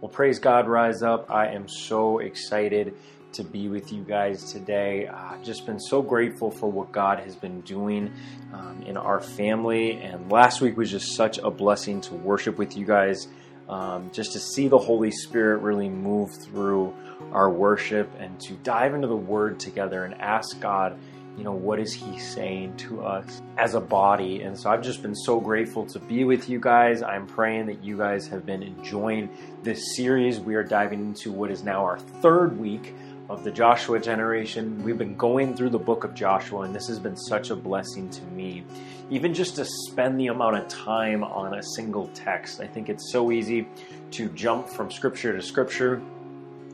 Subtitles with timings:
[0.00, 1.28] Well, praise God, Rise Up.
[1.28, 2.94] I am so excited
[3.32, 5.08] to be with you guys today.
[5.08, 8.12] I've just been so grateful for what God has been doing
[8.52, 9.94] um, in our family.
[10.00, 13.26] And last week was just such a blessing to worship with you guys,
[13.68, 16.94] um, just to see the Holy Spirit really move through
[17.32, 20.96] our worship and to dive into the Word together and ask God
[21.38, 24.42] you know, what is He saying to us as a body?
[24.42, 27.00] And so I've just been so grateful to be with you guys.
[27.00, 29.30] I'm praying that you guys have been enjoying
[29.62, 30.40] this series.
[30.40, 32.92] We are diving into what is now our third week
[33.30, 34.82] of the Joshua generation.
[34.82, 38.10] We've been going through the book of Joshua, and this has been such a blessing
[38.10, 38.64] to me.
[39.08, 42.60] Even just to spend the amount of time on a single text.
[42.60, 43.68] I think it's so easy
[44.12, 46.02] to jump from scripture to scripture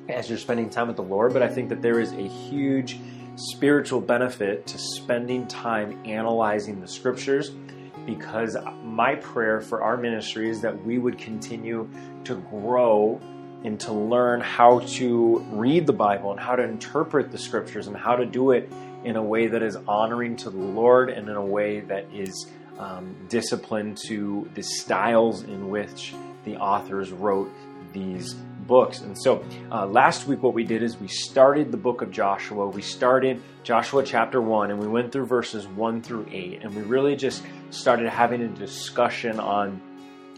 [0.08, 2.98] as you're spending time with the Lord, but I think that there is a huge
[3.36, 7.50] spiritual benefit to spending time analyzing the scriptures
[8.06, 11.88] because my prayer for our ministry is that we would continue
[12.24, 13.20] to grow
[13.64, 17.96] and to learn how to read the Bible and how to interpret the scriptures and
[17.96, 18.70] how to do it
[19.04, 22.46] in a way that is honoring to the Lord and in a way that is
[22.78, 26.14] um, disciplined to the styles in which
[26.44, 27.50] the authors wrote
[27.92, 28.34] these
[28.66, 29.00] books.
[29.00, 32.66] And so uh, last week, what we did is we started the book of Joshua.
[32.68, 36.62] We started Joshua chapter 1, and we went through verses 1 through 8.
[36.62, 39.80] And we really just started having a discussion on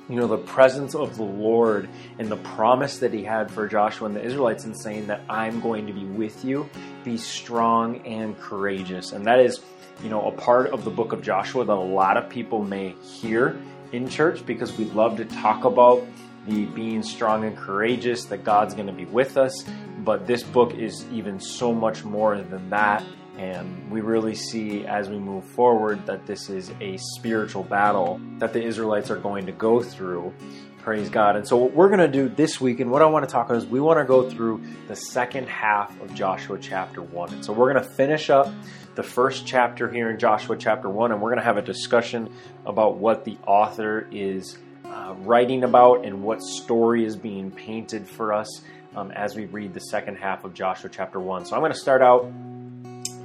[0.08, 1.88] you know the presence of the lord
[2.20, 5.60] and the promise that he had for joshua and the israelites and saying that i'm
[5.60, 6.68] going to be with you
[7.02, 9.60] be strong and courageous and that is
[10.04, 12.90] you know a part of the book of joshua that a lot of people may
[13.02, 13.60] hear
[13.92, 16.04] in church because we love to talk about
[16.46, 19.64] the being strong and courageous, that God's going to be with us.
[19.98, 23.04] But this book is even so much more than that.
[23.38, 28.52] And we really see as we move forward that this is a spiritual battle that
[28.52, 30.32] the Israelites are going to go through.
[30.78, 31.34] Praise God.
[31.34, 33.46] And so, what we're going to do this week, and what I want to talk
[33.46, 37.34] about is we want to go through the second half of Joshua chapter 1.
[37.34, 38.48] And so, we're going to finish up
[38.94, 42.32] the first chapter here in Joshua chapter 1, and we're going to have a discussion
[42.64, 44.58] about what the author is
[44.96, 48.62] uh, writing about and what story is being painted for us
[48.94, 51.44] um, as we read the second half of Joshua chapter 1.
[51.44, 52.32] So I'm going to start out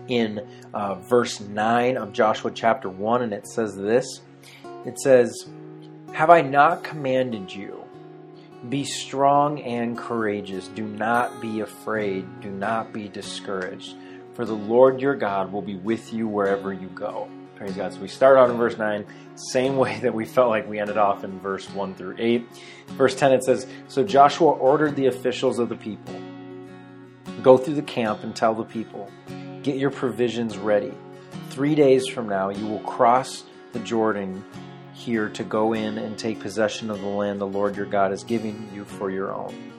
[0.08, 4.20] in uh, verse 9 of Joshua chapter 1, and it says this
[4.86, 5.48] It says,
[6.14, 7.86] Have I not commanded you?
[8.68, 10.68] Be strong and courageous.
[10.68, 12.42] Do not be afraid.
[12.42, 13.96] Do not be discouraged.
[14.34, 17.30] For the Lord your God will be with you wherever you go.
[17.62, 17.94] Praise God.
[17.94, 19.06] So we start out in verse 9,
[19.36, 22.44] same way that we felt like we ended off in verse 1 through 8.
[22.88, 26.20] Verse 10 it says, So Joshua ordered the officials of the people
[27.44, 29.12] Go through the camp and tell the people,
[29.62, 30.92] Get your provisions ready.
[31.52, 34.44] Three days from now, you will cross the Jordan
[34.96, 38.24] here to go in and take possession of the land the Lord your God is
[38.24, 39.72] giving you for your own.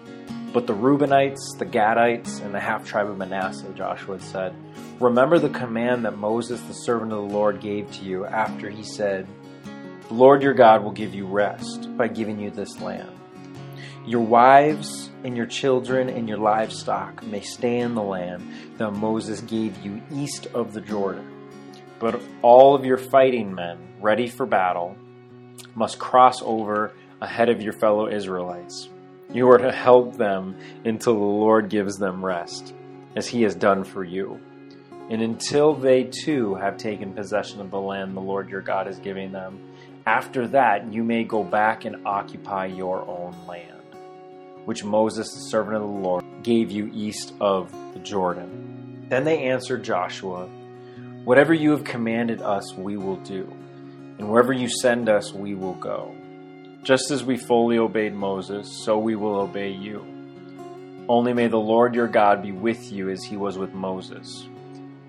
[0.52, 4.54] But the Reubenites, the Gadites, and the half tribe of Manasseh, Joshua said,
[5.00, 8.82] Remember the command that Moses, the servant of the Lord, gave to you after he
[8.82, 9.26] said,
[10.08, 13.18] The Lord your God will give you rest by giving you this land.
[14.04, 18.46] Your wives and your children and your livestock may stay in the land
[18.76, 21.48] that Moses gave you east of the Jordan.
[21.98, 24.96] But all of your fighting men, ready for battle,
[25.74, 26.92] must cross over
[27.22, 28.88] ahead of your fellow Israelites.
[29.32, 32.74] You are to help them until the Lord gives them rest,
[33.16, 34.40] as he has done for you
[35.12, 38.98] and until they too have taken possession of the land the Lord your God is
[38.98, 39.60] giving them.
[40.06, 43.82] After that, you may go back and occupy your own land,
[44.64, 49.06] which Moses, the servant of the Lord, gave you east of the Jordan.
[49.10, 50.48] Then they answered Joshua,
[51.24, 53.44] Whatever you have commanded us, we will do,
[54.18, 56.16] and wherever you send us, we will go.
[56.82, 60.04] Just as we fully obeyed Moses, so we will obey you.
[61.08, 64.48] Only may the Lord your God be with you as he was with Moses.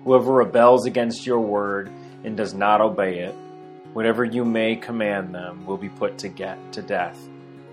[0.04, 1.90] Whoever rebels against your word
[2.22, 3.34] and does not obey it,
[3.92, 7.18] whatever you may command them, will be put to, get, to death.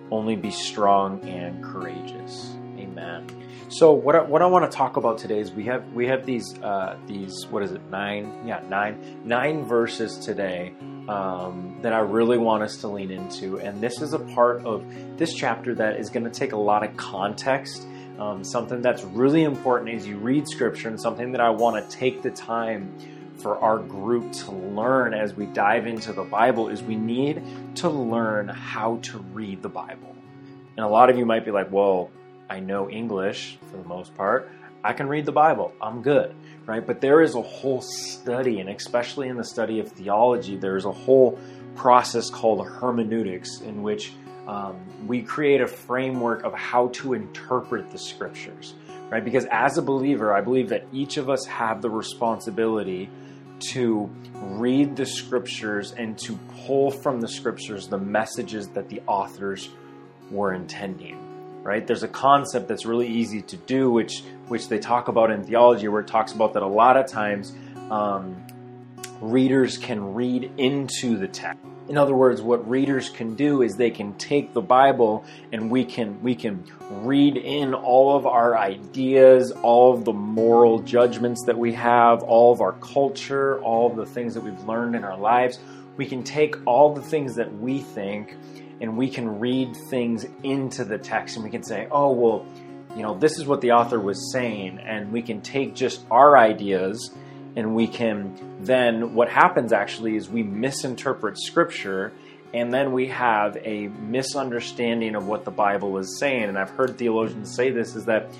[0.09, 2.55] Only be strong and courageous.
[2.91, 3.25] Amen.
[3.69, 6.25] So what I, what I want to talk about today is we have we have
[6.25, 10.73] these uh, these what is it nine yeah nine nine verses today
[11.07, 14.83] um, that I really want us to lean into, and this is a part of
[15.17, 17.87] this chapter that is going to take a lot of context
[18.19, 21.97] um, something that's really important as you read scripture and something that I want to
[21.97, 22.95] take the time
[23.37, 27.41] for our group to learn as we dive into the Bible is we need
[27.77, 30.15] to learn how to read the Bible.
[30.77, 32.11] And a lot of you might be like, well,
[32.51, 34.51] I know English for the most part.
[34.83, 35.71] I can read the Bible.
[35.81, 36.85] I'm good, right?
[36.85, 40.83] But there is a whole study, and especially in the study of theology, there is
[40.83, 41.39] a whole
[41.77, 44.11] process called hermeneutics in which
[44.47, 44.75] um,
[45.07, 48.73] we create a framework of how to interpret the scriptures,
[49.09, 49.23] right?
[49.23, 53.09] Because as a believer, I believe that each of us have the responsibility
[53.71, 59.69] to read the scriptures and to pull from the scriptures the messages that the authors
[60.29, 61.30] were intending
[61.63, 65.43] right there's a concept that's really easy to do which which they talk about in
[65.43, 67.53] theology where it talks about that a lot of times
[67.89, 68.35] um,
[69.19, 73.89] readers can read into the text in other words, what readers can do is they
[73.89, 79.51] can take the Bible and we can we can read in all of our ideas,
[79.51, 84.05] all of the moral judgments that we have, all of our culture, all of the
[84.05, 85.59] things that we've learned in our lives.
[85.97, 88.37] We can take all the things that we think
[88.81, 92.45] and we can read things into the text and we can say, "Oh, well,
[92.95, 96.37] you know, this is what the author was saying." And we can take just our
[96.37, 97.11] ideas
[97.55, 102.11] and we can then what happens actually is we misinterpret scripture
[102.53, 106.97] and then we have a misunderstanding of what the bible is saying and i've heard
[106.97, 108.31] theologians say this is that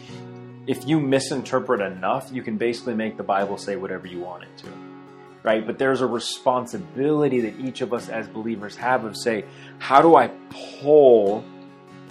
[0.68, 4.58] if you misinterpret enough you can basically make the bible say whatever you want it
[4.58, 4.91] to
[5.44, 9.46] right but there's a responsibility that each of us as believers have of say
[9.80, 10.28] how do i
[10.80, 11.44] pull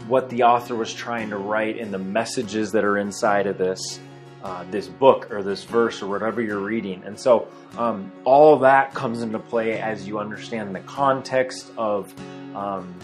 [0.08, 4.00] what the author was trying to write and the messages that are inside of this
[4.42, 7.02] uh, this book or this verse or whatever you're reading.
[7.04, 12.14] And so um, all that comes into play as you understand the context of
[12.56, 12.94] um,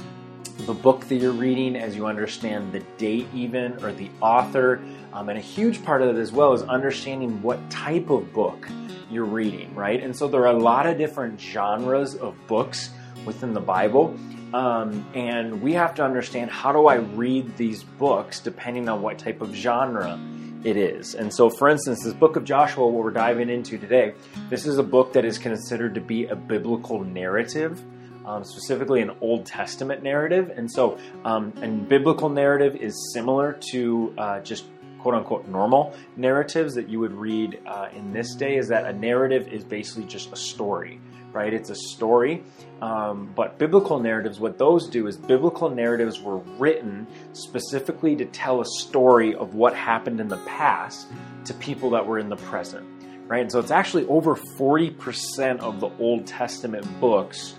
[0.60, 4.80] the book that you're reading, as you understand the date, even, or the author.
[5.16, 8.68] Um, and a huge part of it as well is understanding what type of book
[9.10, 10.02] you're reading, right?
[10.02, 12.90] And so there are a lot of different genres of books
[13.24, 14.14] within the Bible.
[14.52, 19.18] Um, and we have to understand how do I read these books depending on what
[19.18, 20.20] type of genre
[20.64, 21.14] it is.
[21.14, 24.12] And so, for instance, this book of Joshua, what we're diving into today,
[24.50, 27.82] this is a book that is considered to be a biblical narrative.
[28.26, 30.50] Um, specifically an Old Testament narrative.
[30.50, 34.64] And so, um, and biblical narrative is similar to uh, just
[35.06, 38.92] quote unquote normal narratives that you would read uh, in this day, is that a
[38.92, 41.00] narrative is basically just a story
[41.32, 41.52] right?
[41.52, 42.42] It's a story.
[42.80, 48.62] Um, but biblical narratives, what those do is biblical narratives were written specifically to tell
[48.62, 51.08] a story of what happened in the past
[51.44, 52.86] to people that were in the present,
[53.26, 53.42] right?
[53.42, 57.54] And so it's actually over 40% of the Old Testament books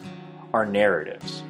[0.55, 1.43] are narratives,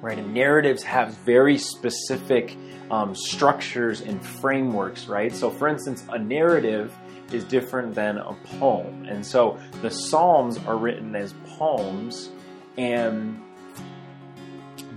[0.00, 0.18] right?
[0.18, 2.56] And narratives have very specific
[2.90, 5.34] um, structures and frameworks, right?
[5.34, 6.94] So, for instance, a narrative
[7.32, 9.06] is different than a poem.
[9.06, 12.30] And so the Psalms are written as poems,
[12.76, 13.40] and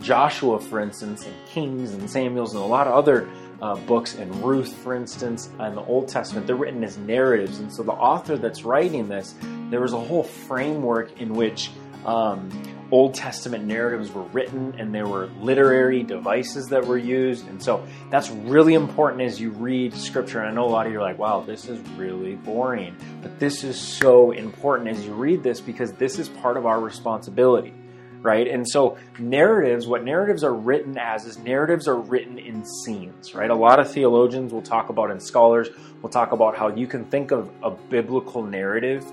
[0.01, 3.29] Joshua, for instance, and Kings and Samuel's and a lot of other
[3.61, 7.59] uh, books, and Ruth, for instance, and the Old Testament, they're written as narratives.
[7.59, 9.33] And so the author that's writing this,
[9.69, 11.71] there was a whole framework in which
[12.05, 12.49] um,
[12.89, 17.47] Old Testament narratives were written and there were literary devices that were used.
[17.47, 20.39] And so that's really important as you read scripture.
[20.39, 22.95] And I know a lot of you are like, wow, this is really boring.
[23.21, 26.79] But this is so important as you read this because this is part of our
[26.79, 27.73] responsibility,
[28.21, 28.47] right?
[28.47, 33.49] And so narratives, what narratives are written as is narratives are written in scenes, right?
[33.49, 35.69] A lot of theologians will talk about and scholars
[36.01, 39.05] will talk about how you can think of a biblical narrative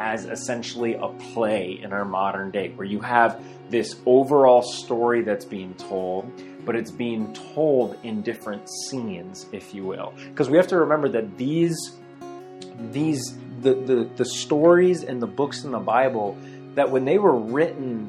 [0.00, 5.44] as essentially a play in our modern day, where you have this overall story that's
[5.44, 6.32] being told,
[6.64, 10.14] but it's being told in different scenes, if you will.
[10.28, 11.76] Because we have to remember that these,
[12.90, 16.36] these, the, the, the stories and the books in the Bible,
[16.76, 18.06] that when they were written,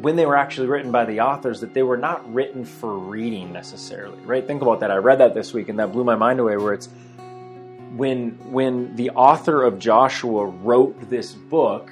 [0.00, 3.52] when they were actually written by the authors, that they were not written for reading
[3.52, 4.44] necessarily, right?
[4.44, 4.90] Think about that.
[4.90, 6.88] I read that this week and that blew my mind away, where it's,
[7.96, 11.90] when when the author of Joshua wrote this book,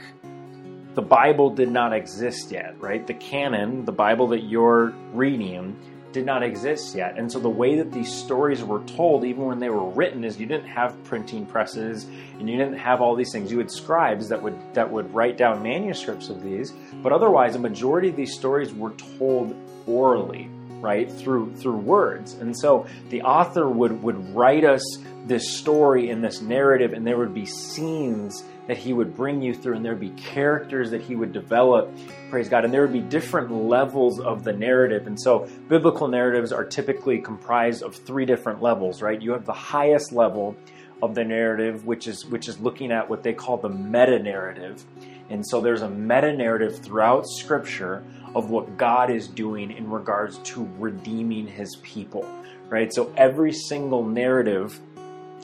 [0.95, 3.07] the Bible did not exist yet, right?
[3.07, 5.77] The canon, the Bible that you're reading,
[6.13, 7.19] did not exist yet.
[7.19, 10.39] And so the way that these stories were told, even when they were written, is
[10.39, 12.05] you didn't have printing presses
[12.39, 13.51] and you didn't have all these things.
[13.51, 17.59] You had scribes that would that would write down manuscripts of these, but otherwise a
[17.59, 19.55] majority of these stories were told
[19.87, 20.49] orally,
[20.83, 21.11] right?
[21.11, 22.35] Through through words.
[22.35, 24.83] And so the author would would write us
[25.25, 29.55] this story and this narrative, and there would be scenes that he would bring you
[29.55, 31.91] through, and there would be characters that he would develop,
[32.31, 35.07] praise God, and there would be different levels of the narrative.
[35.07, 39.21] And so, biblical narratives are typically comprised of three different levels, right?
[39.21, 40.57] You have the highest level
[41.03, 44.85] of the narrative, which is which is looking at what they call the meta narrative.
[45.31, 50.39] And so there's a meta narrative throughout Scripture of what God is doing in regards
[50.39, 52.27] to redeeming His people,
[52.69, 52.93] right?
[52.93, 54.81] So every single narrative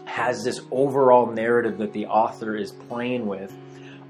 [0.04, 3.52] has this overall narrative that the author is playing with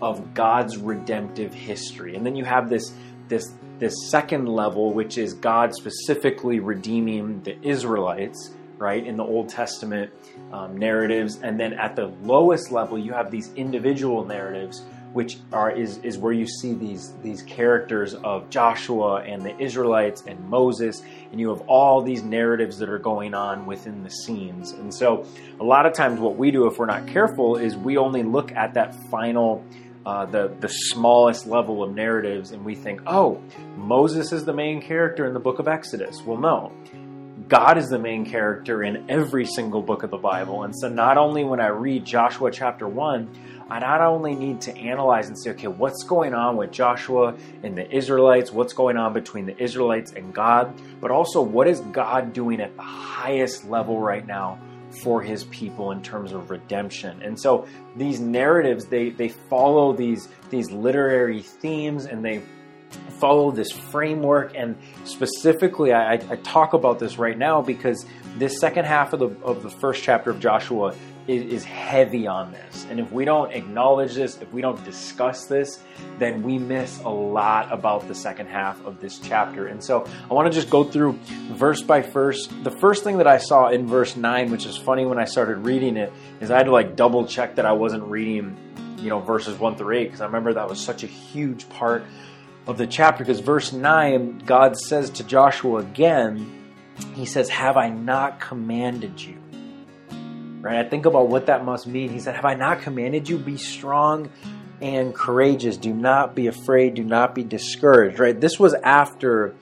[0.01, 2.15] of God's redemptive history.
[2.15, 2.93] And then you have this
[3.29, 9.49] this this second level, which is God specifically redeeming the Israelites, right, in the Old
[9.49, 10.13] Testament
[10.53, 15.71] um, narratives, and then at the lowest level, you have these individual narratives, which are
[15.71, 21.03] is is where you see these these characters of Joshua and the Israelites and Moses,
[21.31, 24.73] and you have all these narratives that are going on within the scenes.
[24.73, 25.27] And so,
[25.61, 28.53] a lot of times, what we do if we're not careful is we only look
[28.53, 29.65] at that final
[30.09, 33.43] uh, the the smallest level of narratives, and we think, oh,
[33.77, 36.23] Moses is the main character in the book of Exodus.
[36.25, 36.73] Well, no.
[37.47, 40.65] God is the main character in every single book of the Bible.
[40.65, 44.77] And so, not only when I read Joshua chapter 1, I not only need to
[44.77, 48.51] analyze and say, okay, what's going on with Joshua and the Israelites?
[48.51, 50.81] What's going on between the Israelites and God?
[51.01, 54.59] But also, what is God doing at the highest level right now
[55.03, 57.23] for his people in terms of redemption.
[57.23, 62.43] And so these narratives they they follow these these literary themes and they
[63.19, 68.07] follow this framework and specifically I, I, talk about this right now because
[68.39, 70.95] this second half of the of the first chapter of Joshua
[71.29, 72.87] is, is heavy on this.
[72.89, 75.81] And if we don't acknowledge this, if we don't discuss this,
[76.19, 79.67] then we miss a lot about the second half of this chapter.
[79.67, 81.19] And so I want to just go through
[81.53, 82.49] verse by verse.
[82.63, 85.59] The first thing that I saw in verse 9, which is funny when I started
[85.59, 88.57] reading it, is I had to like double check that I wasn't reading,
[88.97, 92.05] you know, verses 1 through 8, because I remember that was such a huge part
[92.67, 93.23] of the chapter.
[93.23, 96.73] Because verse 9, God says to Joshua again,
[97.15, 99.37] He says, Have I not commanded you?
[100.69, 100.85] Right?
[100.85, 102.11] I think about what that must mean.
[102.11, 103.39] He said, Have I not commanded you?
[103.39, 104.29] Be strong
[104.83, 105.79] and courageous.
[105.79, 106.93] Do not be afraid.
[106.93, 108.21] Do not be discouraged.
[108.21, 108.39] Right?
[108.39, 109.55] This was after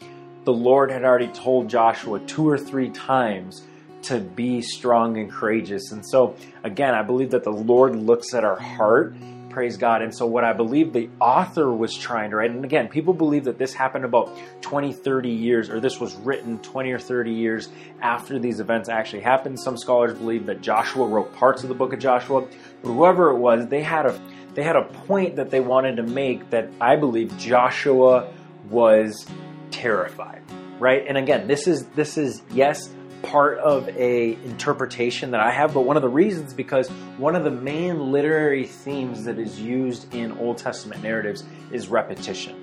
[0.42, 3.62] the Lord had already told Joshua two or three times
[4.02, 5.92] to be strong and courageous.
[5.92, 6.34] And so,
[6.64, 9.14] again, I believe that the Lord looks at our heart
[9.56, 10.02] praise God.
[10.02, 13.44] And so, what I believe the author was trying to write, and again, people believe
[13.44, 17.70] that this happened about 20, 30 years, or this was written 20 or 30 years
[18.02, 19.58] after these events actually happened.
[19.58, 23.38] Some scholars believe that Joshua wrote parts of the book of Joshua, but whoever it
[23.38, 24.20] was, they had a
[24.52, 28.30] they had a point that they wanted to make that I believe Joshua
[28.68, 29.26] was
[29.70, 30.42] terrified,
[30.78, 31.02] right?
[31.08, 32.90] And again, this is this is yes,
[33.26, 37.44] part of a interpretation that I have, but one of the reasons because one of
[37.44, 42.62] the main literary themes that is used in Old Testament narratives is repetition.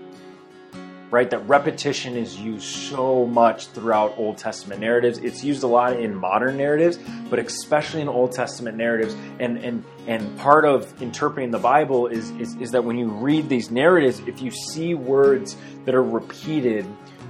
[1.12, 1.30] Right?
[1.30, 5.20] That repetition is used so much throughout Old Testament narratives.
[5.20, 6.98] It's used a lot in modern narratives,
[7.30, 9.16] but especially in Old Testament narratives.
[9.40, 13.48] And and and part of interpreting the Bible is, is, is that when you read
[13.48, 15.56] these narratives, if you see words
[15.86, 16.88] that are repeated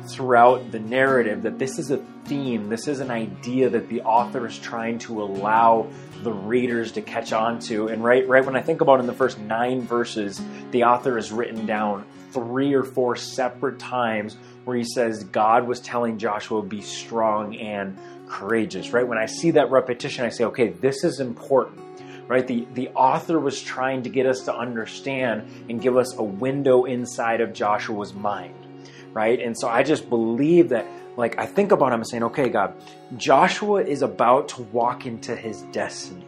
[0.10, 4.46] throughout the narrative that this is a theme, this is an idea that the author
[4.46, 5.88] is trying to allow
[6.24, 7.88] the readers to catch on to.
[7.88, 10.42] And right, right when I think about in the first nine verses,
[10.72, 15.80] the author has written down three or four separate times where he says God was
[15.80, 18.92] telling Joshua, be strong and courageous.
[18.92, 19.08] Right?
[19.08, 21.82] When I see that repetition, I say, okay, this is important
[22.26, 22.48] right?
[22.48, 26.86] The, the author was trying to get us to understand and give us a window
[26.86, 28.63] inside of Joshua's mind
[29.14, 29.40] right?
[29.40, 32.74] And so I just believe that, like, I think about him and saying, okay, God,
[33.18, 36.26] Joshua is about to walk into his destiny,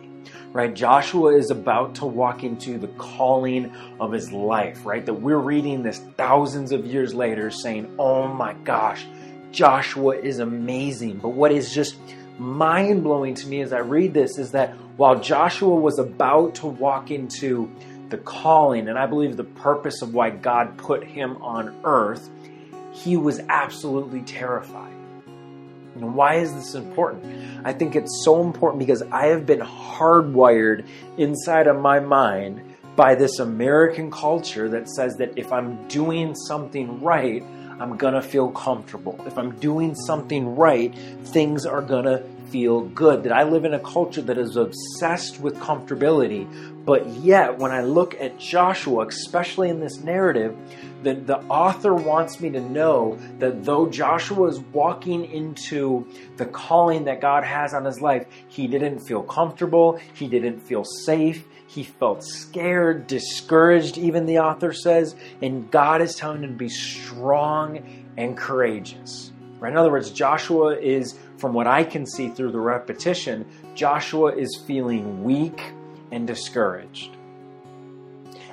[0.52, 0.74] right?
[0.74, 5.06] Joshua is about to walk into the calling of his life, right?
[5.06, 9.06] That we're reading this thousands of years later saying, oh my gosh,
[9.52, 11.18] Joshua is amazing.
[11.18, 11.98] But what is just
[12.38, 16.68] mind blowing to me as I read this is that while Joshua was about to
[16.68, 17.72] walk into
[18.10, 22.30] the calling, and I believe the purpose of why God put him on earth,
[22.96, 24.94] he was absolutely terrified.
[25.96, 27.66] And why is this important?
[27.66, 30.86] I think it's so important because I have been hardwired
[31.18, 32.62] inside of my mind
[32.96, 37.44] by this American culture that says that if I'm doing something right,
[37.80, 39.20] I'm gonna feel comfortable.
[39.26, 43.24] If I'm doing something right, things are gonna feel good.
[43.24, 46.48] That I live in a culture that is obsessed with comfortability,
[46.86, 50.56] but yet when I look at Joshua, especially in this narrative,
[51.04, 57.06] the, the author wants me to know that though Joshua is walking into the calling
[57.06, 61.84] that God has on his life, he didn't feel comfortable, he didn't feel safe, he
[61.84, 68.06] felt scared, discouraged, even the author says, and God is telling him to be strong
[68.18, 69.32] and courageous.
[69.60, 69.72] Right?
[69.72, 74.62] In other words, Joshua is, from what I can see through the repetition, Joshua is
[74.66, 75.62] feeling weak
[76.12, 77.16] and discouraged.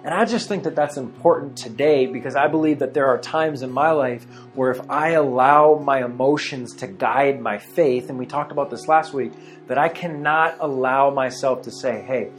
[0.04, 3.62] And I just think that that's important today because I believe that there are times
[3.62, 4.24] in my life
[4.54, 8.88] where if I allow my emotions to guide my faith, and we talked about this
[8.88, 9.32] last week,
[9.68, 12.32] that I cannot allow myself to say, hey,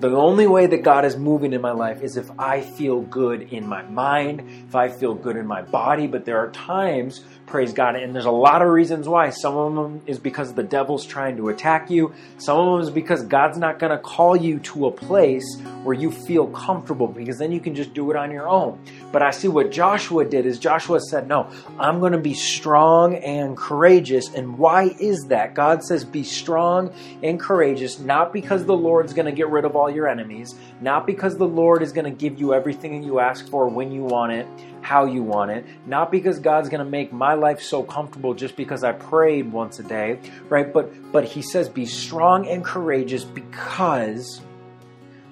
[0.00, 3.52] The only way that God is moving in my life is if I feel good
[3.52, 6.06] in my mind, if I feel good in my body.
[6.06, 7.96] But there are times praise God.
[7.96, 9.30] And there's a lot of reasons why.
[9.30, 12.14] Some of them is because the devil's trying to attack you.
[12.38, 15.96] Some of them is because God's not going to call you to a place where
[15.96, 18.78] you feel comfortable because then you can just do it on your own.
[19.12, 23.16] But I see what Joshua did is Joshua said, No, I'm going to be strong
[23.16, 24.32] and courageous.
[24.32, 25.54] And why is that?
[25.54, 29.74] God says, Be strong and courageous, not because the Lord's going to get rid of
[29.74, 33.48] all your enemies, not because the Lord is going to give you everything you ask
[33.48, 34.46] for when you want it
[34.82, 38.56] how you want it, not because God's going to make my life so comfortable just
[38.56, 40.18] because I prayed once a day,
[40.48, 40.72] right?
[40.72, 44.40] But but he says be strong and courageous because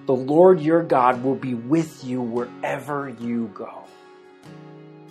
[0.07, 3.85] the Lord your God will be with you wherever you go.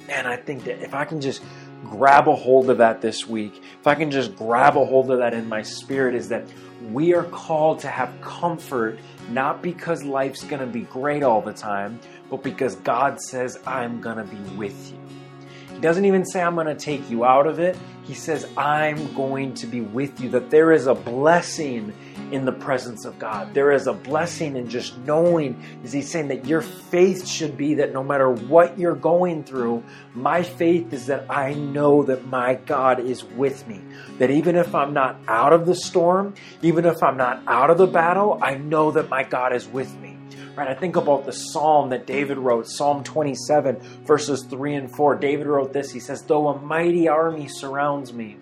[0.09, 1.43] And I think that if I can just
[1.85, 5.19] grab a hold of that this week, if I can just grab a hold of
[5.19, 6.45] that in my spirit, is that
[6.91, 11.53] we are called to have comfort, not because life's going to be great all the
[11.53, 14.99] time, but because God says, I'm going to be with you.
[15.77, 17.77] He doesn't even say, I'm going to take you out of it.
[18.01, 20.29] He says, I'm going to be with you.
[20.29, 21.93] That there is a blessing
[22.31, 23.53] in the presence of God.
[23.53, 27.75] There is a blessing in just knowing, is He saying that your faith should be
[27.75, 29.83] that no matter what you're going through,
[30.15, 33.79] my faith is that I know that my God is with me.
[34.17, 37.77] That even if I'm not out of the storm, even if I'm not out of
[37.77, 40.16] the battle, I know that my God is with me.
[40.57, 45.17] Right, I think about the psalm that David wrote, Psalm 27, verses 3 and 4.
[45.17, 48.37] David wrote this He says, Though a mighty army surrounds me,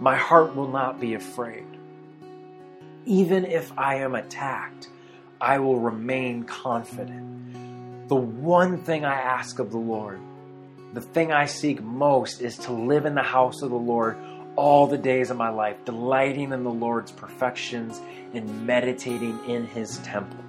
[0.00, 1.66] my heart will not be afraid.
[3.04, 4.88] Even if I am attacked,
[5.38, 8.08] I will remain confident.
[8.08, 10.18] The one thing I ask of the Lord,
[10.94, 14.16] the thing I seek most, is to live in the house of the Lord
[14.56, 18.00] all the days of my life, delighting in the Lord's perfections
[18.32, 20.42] and meditating in his temple.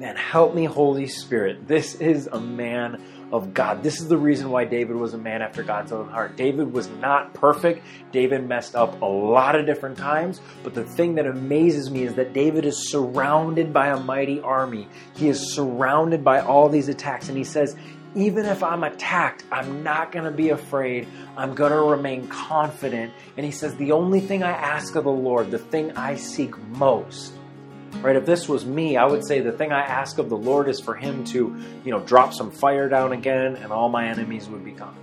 [0.00, 1.68] Man, help me, Holy Spirit.
[1.68, 3.84] This is a man of God.
[3.84, 6.36] This is the reason why David was a man after God's own heart.
[6.36, 7.84] David was not perfect.
[8.10, 10.40] David messed up a lot of different times.
[10.64, 14.88] But the thing that amazes me is that David is surrounded by a mighty army.
[15.14, 17.28] He is surrounded by all these attacks.
[17.28, 17.76] And he says,
[18.16, 21.06] even if I'm attacked, I'm not going to be afraid.
[21.36, 23.12] I'm going to remain confident.
[23.36, 26.58] And he says, the only thing I ask of the Lord, the thing I seek
[26.58, 27.32] most,
[28.02, 28.16] right?
[28.16, 30.80] If this was me, I would say the thing I ask of the Lord is
[30.80, 34.64] for Him to, you know, drop some fire down again and all my enemies would
[34.64, 34.96] be gone.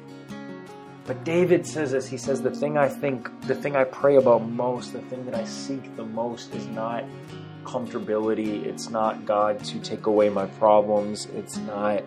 [1.05, 2.07] But David says this.
[2.07, 5.35] He says, The thing I think, the thing I pray about most, the thing that
[5.35, 7.03] I seek the most is not
[7.63, 8.65] comfortability.
[8.65, 11.25] It's not God to take away my problems.
[11.33, 12.03] It's not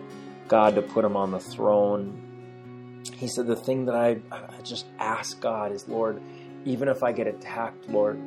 [0.47, 3.03] God to put Him on the throne.
[3.13, 6.21] He said, The thing that I, I just ask God is, Lord,
[6.63, 8.19] even if I get attacked, Lord,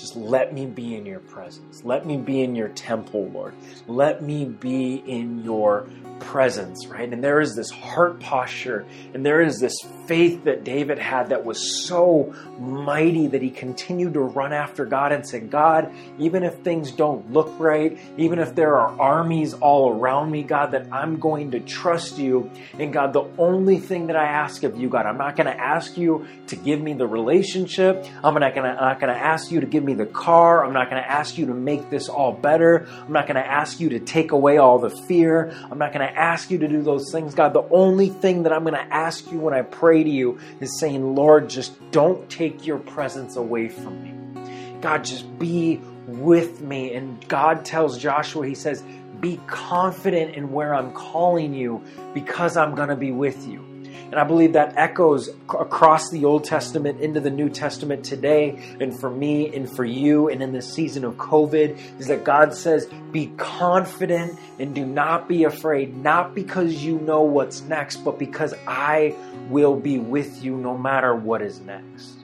[0.00, 1.84] just let me be in your presence.
[1.84, 3.54] Let me be in your temple, Lord.
[3.86, 5.86] Let me be in your
[6.20, 7.12] presence, right?
[7.12, 11.44] And there is this heart posture and there is this faith that David had that
[11.44, 16.54] was so mighty that he continued to run after God and say, God, even if
[16.58, 21.18] things don't look right, even if there are armies all around me, God, that I'm
[21.18, 22.50] going to trust you.
[22.78, 25.58] And God, the only thing that I ask of you, God, I'm not going to
[25.58, 28.04] ask you to give me the relationship.
[28.22, 30.64] I'm not going to ask you to give me the car.
[30.64, 32.86] I'm not going to ask you to make this all better.
[32.88, 35.52] I'm not going to ask you to take away all the fear.
[35.70, 37.52] I'm not going to ask you to do those things, God.
[37.52, 40.78] The only thing that I'm going to ask you when I pray to you is
[40.78, 44.80] saying, Lord, just don't take your presence away from me.
[44.80, 46.94] God, just be with me.
[46.94, 48.82] And God tells Joshua, He says,
[49.20, 51.82] be confident in where I'm calling you
[52.14, 53.69] because I'm going to be with you.
[54.10, 58.98] And I believe that echoes across the Old Testament into the New Testament today, and
[58.98, 62.86] for me and for you, and in this season of COVID, is that God says,
[63.12, 68.52] Be confident and do not be afraid, not because you know what's next, but because
[68.66, 69.14] I
[69.48, 72.16] will be with you no matter what is next.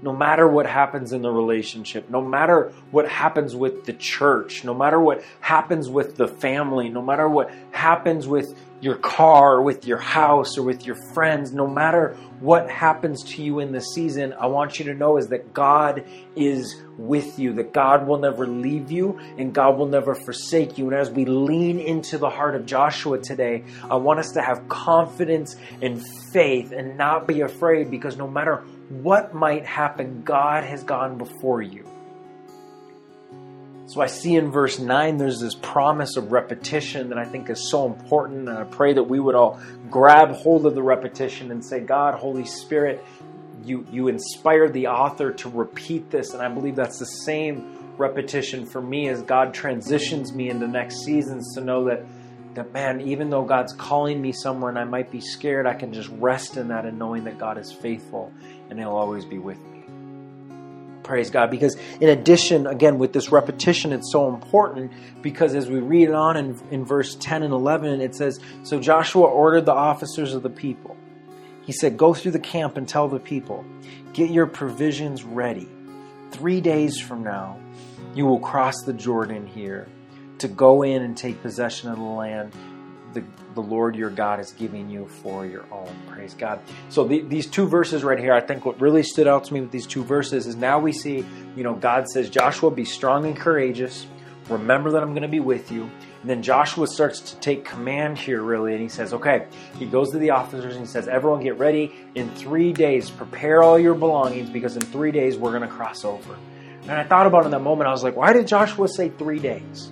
[0.00, 4.74] No matter what happens in the relationship, no matter what happens with the church, no
[4.74, 9.86] matter what happens with the family, no matter what happens with your car, or with
[9.86, 14.34] your house, or with your friends, no matter what happens to you in the season,
[14.34, 16.04] I want you to know is that God
[16.36, 20.86] is with you, that God will never leave you and God will never forsake you.
[20.88, 24.68] And as we lean into the heart of Joshua today, I want us to have
[24.68, 28.56] confidence and faith and not be afraid because no matter
[28.90, 31.93] what might happen, God has gone before you.
[33.86, 37.70] So I see in verse 9 there's this promise of repetition that I think is
[37.70, 38.48] so important.
[38.48, 42.14] And I pray that we would all grab hold of the repetition and say, God,
[42.14, 43.04] Holy Spirit,
[43.62, 46.32] you, you inspired the author to repeat this.
[46.32, 51.04] And I believe that's the same repetition for me as God transitions me into next
[51.04, 52.04] seasons to know that
[52.54, 55.92] that man, even though God's calling me somewhere and I might be scared, I can
[55.92, 58.32] just rest in that and knowing that God is faithful
[58.70, 59.73] and He'll always be with me.
[61.04, 61.50] Praise God.
[61.50, 64.90] Because in addition, again, with this repetition, it's so important
[65.22, 69.26] because as we read on in, in verse 10 and 11, it says, So Joshua
[69.26, 70.96] ordered the officers of the people.
[71.62, 73.64] He said, Go through the camp and tell the people,
[74.14, 75.68] get your provisions ready.
[76.30, 77.60] Three days from now,
[78.14, 79.86] you will cross the Jordan here
[80.38, 82.52] to go in and take possession of the land
[83.14, 83.24] the,
[83.54, 85.94] the Lord your God is giving you for your own.
[86.08, 86.60] Praise God.
[86.88, 89.60] So the, these two verses right here, I think what really stood out to me
[89.60, 91.24] with these two verses is now we see,
[91.56, 94.06] you know, God says, Joshua, be strong and courageous.
[94.48, 95.90] Remember that I'm going to be with you.
[96.20, 99.46] And then Joshua starts to take command here, really, and he says, okay,
[99.78, 101.94] he goes to the officers and he says, everyone get ready.
[102.14, 106.04] In three days, prepare all your belongings because in three days we're going to cross
[106.04, 106.36] over.
[106.82, 109.08] And I thought about it in that moment, I was like, why did Joshua say
[109.08, 109.90] three days?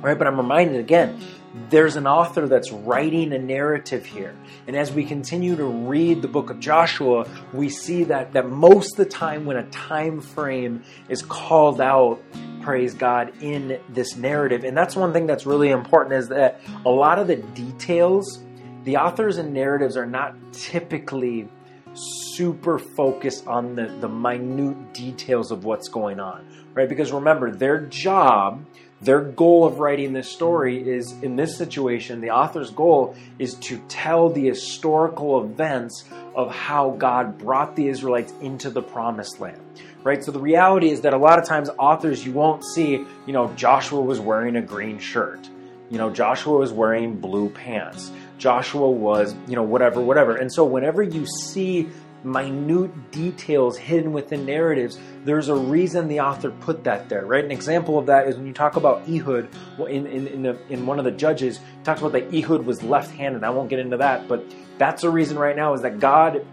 [0.00, 1.22] Right, but I'm reminded again,
[1.68, 4.34] there's an author that's writing a narrative here.
[4.66, 8.92] And as we continue to read the book of Joshua, we see that, that most
[8.92, 12.22] of the time when a time frame is called out,
[12.62, 14.64] praise God, in this narrative.
[14.64, 18.42] And that's one thing that's really important is that a lot of the details,
[18.84, 21.48] the authors and narratives are not typically
[21.94, 26.88] super focused on the, the minute details of what's going on, right?
[26.88, 28.64] Because remember, their job
[29.02, 33.78] their goal of writing this story is, in this situation, the author's goal is to
[33.88, 39.60] tell the historical events of how God brought the Israelites into the promised land.
[40.04, 40.22] Right?
[40.24, 43.52] So the reality is that a lot of times authors you won't see, you know,
[43.54, 45.48] Joshua was wearing a green shirt.
[45.90, 48.10] You know, Joshua was wearing blue pants.
[48.38, 50.36] Joshua was, you know, whatever, whatever.
[50.36, 51.88] And so whenever you see
[52.24, 57.44] minute details hidden within narratives, there's a reason the author put that there, right?
[57.44, 59.48] An example of that is when you talk about Ehud
[59.88, 63.44] in in in, the, in one of the judges talks about that Ehud was left-handed.
[63.44, 64.44] I won't get into that, but
[64.78, 66.46] that's the reason right now is that God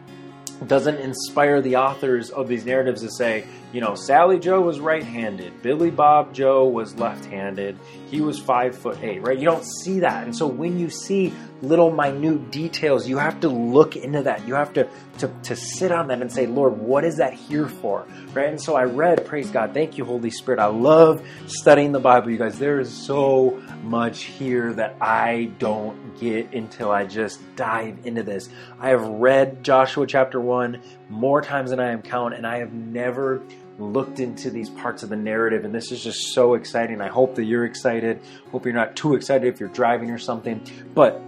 [0.67, 5.62] doesn't inspire the authors of these narratives to say, you know, Sally Joe was right-handed,
[5.62, 7.77] Billy Bob Joe was left-handed,
[8.10, 9.38] he was five foot eight, right?
[9.38, 13.49] You don't see that, and so when you see little minute details, you have to
[13.49, 14.47] look into that.
[14.47, 14.88] You have to,
[15.19, 18.05] to, to sit on them and say, Lord, what is that here for?
[18.34, 18.49] Right?
[18.49, 20.60] And so I read, praise God, thank you, Holy Spirit.
[20.60, 22.60] I love studying the Bible, you guys.
[22.60, 28.49] There is so much here that I don't get until I just dive into this.
[28.79, 32.72] I have read Joshua chapter 1 more times than I am count, and I have
[32.72, 33.43] never
[33.80, 37.02] looked into these parts of the narrative and this is just so exciting.
[37.02, 38.19] I hope that you're excited.
[38.52, 40.62] Hope you're not too excited if you're driving or something.
[40.93, 41.22] But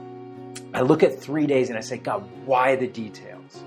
[0.73, 3.63] I look at three days and I say, God, why the details?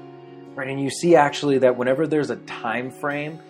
[0.54, 0.68] Right?
[0.68, 3.40] And you see actually that whenever there's a time frame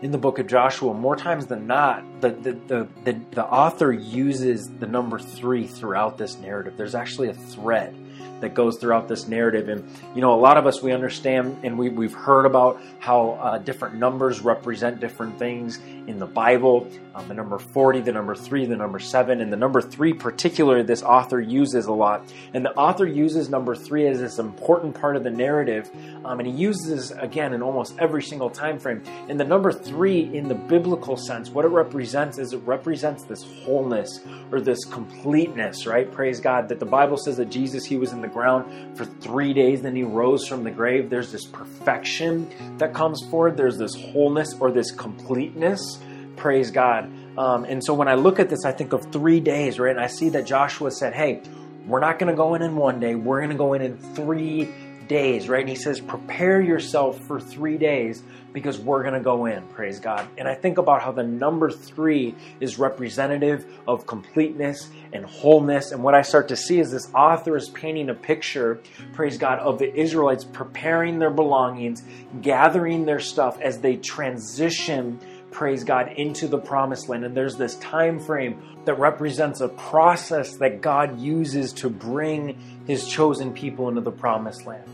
[0.00, 3.92] in the book of Joshua, more times than not, the, the, the, the, the author
[3.92, 6.76] uses the number three throughout this narrative.
[6.76, 7.94] There's actually a thread
[8.40, 9.68] that goes throughout this narrative.
[9.68, 13.38] And, you know, a lot of us, we understand and we, we've heard about how
[13.40, 16.88] uh, different numbers represent different things in the Bible.
[17.14, 20.82] Um, the number 40, the number 3, the number 7, and the number 3 particularly
[20.82, 22.32] this author uses a lot.
[22.54, 25.90] And the author uses number 3 as this important part of the narrative.
[26.24, 29.02] Um, and he uses again in almost every single time frame.
[29.28, 33.42] And the number 3 in the biblical sense, what it represents is it represents this
[33.64, 34.20] wholeness
[34.52, 36.10] or this completeness, right?
[36.10, 39.52] Praise God that the Bible says that Jesus he was in the ground for 3
[39.52, 41.10] days then he rose from the grave.
[41.10, 43.56] There's this perfection that comes forward.
[43.56, 45.98] There's this wholeness or this completeness
[46.38, 47.10] Praise God.
[47.36, 49.90] Um, and so when I look at this, I think of three days, right?
[49.90, 51.42] And I see that Joshua said, hey,
[51.84, 53.16] we're not going to go in in one day.
[53.16, 54.68] We're going to go in in three
[55.08, 55.60] days, right?
[55.60, 60.00] And he says, prepare yourself for three days because we're going to go in, praise
[60.00, 60.26] God.
[60.36, 65.92] And I think about how the number three is representative of completeness and wholeness.
[65.92, 68.80] And what I start to see is this author is painting a picture,
[69.12, 72.02] praise God, of the Israelites preparing their belongings,
[72.40, 77.24] gathering their stuff as they transition praise God, into the promised land.
[77.24, 83.06] And there's this time frame that represents a process that God uses to bring his
[83.08, 84.84] chosen people into the promised land.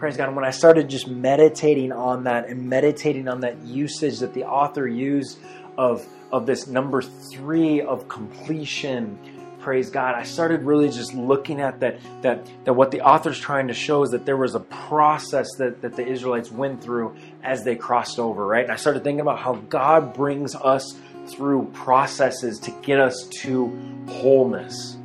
[0.00, 0.28] Praise God.
[0.28, 4.44] And when I started just meditating on that and meditating on that usage that the
[4.44, 5.38] author used
[5.76, 9.18] of, of this number three of completion,
[9.60, 13.68] praise God, I started really just looking at that, that, that what the author's trying
[13.68, 17.62] to show is that there was a process that, that the Israelites went through as
[17.62, 18.62] they crossed over, right?
[18.62, 23.66] And I started thinking about how God brings us through processes to get us to
[24.08, 24.96] wholeness,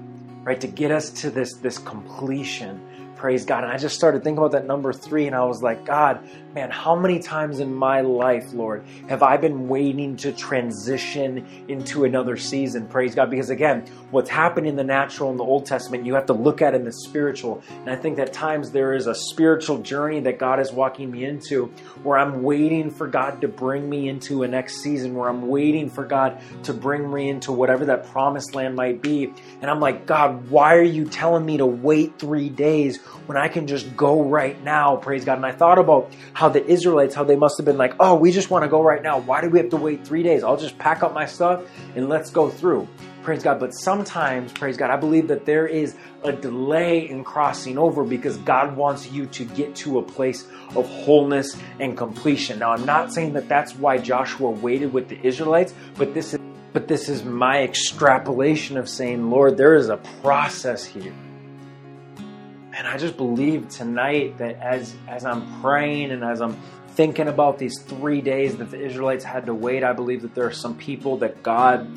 [0.44, 0.62] right?
[0.62, 2.80] To get us to this, this completion
[3.26, 3.64] Praise God.
[3.64, 6.72] And I just started thinking about that number three, and I was like, God, man,
[6.72, 12.38] how many times in my life, Lord, have I been waiting to transition into another
[12.38, 12.88] season?
[12.88, 13.30] Praise God.
[13.30, 16.62] Because again, what's happened in the natural in the Old Testament, you have to look
[16.62, 17.62] at in the spiritual.
[17.70, 21.26] And I think that times there is a spiritual journey that God is walking me
[21.26, 21.66] into
[22.04, 25.90] where I'm waiting for God to bring me into a next season, where I'm waiting
[25.90, 29.34] for God to bring me into whatever that promised land might be.
[29.62, 33.50] And I'm like, God, why are you telling me to wait three days when I
[33.50, 34.96] can just go right now?
[34.96, 35.36] Praise God.
[35.36, 38.32] And I thought about how the Israelites, how they must have been like, oh, we
[38.32, 39.20] just want to go right now.
[39.20, 40.44] Why do we have to wait three days?
[40.44, 41.64] I'll just pack up my stuff
[41.96, 42.88] and let's go through.
[43.24, 43.60] Praise God.
[43.60, 48.38] But sometimes, praise God, I believe that there is a delay in crossing over because
[48.38, 52.60] God wants you to get to a place of wholeness and completion.
[52.60, 56.40] Now, I'm not saying that that's why Joshua waited with the Israelites, but this is
[56.72, 61.14] but this is my extrapolation of saying, Lord, there is a process here.
[62.86, 66.56] And I just believe tonight that as as I'm praying and as I'm
[66.90, 70.46] thinking about these three days that the Israelites had to wait, I believe that there
[70.46, 71.90] are some people that God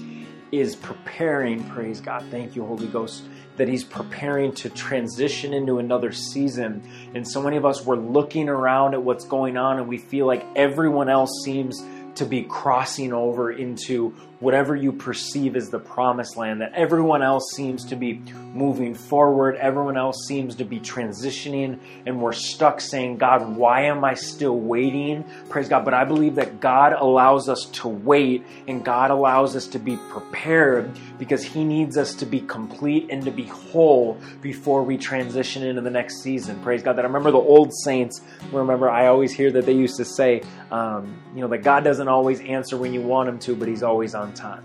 [0.51, 3.24] is preparing, praise God, thank you, Holy Ghost,
[3.59, 6.83] that He's preparing to transition into another season.
[7.14, 10.27] And so many of us, we're looking around at what's going on and we feel
[10.27, 16.37] like everyone else seems to be crossing over into whatever you perceive as the promised
[16.37, 18.22] land, that everyone else seems to be
[18.55, 24.05] moving forward, everyone else seems to be transitioning, and we're stuck saying, God, why am
[24.05, 25.24] I still waiting?
[25.48, 25.85] Praise God.
[25.85, 29.96] But I believe that God allows us to wait and God allows us to be
[30.11, 35.64] prepared because He needs us to be complete and to be whole before we transition
[35.64, 36.61] into the next season.
[36.62, 36.94] Praise God.
[36.94, 38.20] That I remember the old saints,
[38.53, 42.09] remember, I always hear that they used to say, um, you know, that God doesn't
[42.09, 44.64] always answer when you want Him to, but He's always on time.